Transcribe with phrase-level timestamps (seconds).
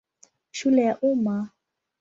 [0.51, 1.49] Shule ya Umma.